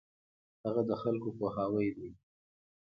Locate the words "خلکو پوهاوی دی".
1.01-2.09